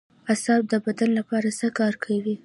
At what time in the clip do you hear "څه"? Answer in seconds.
1.59-1.67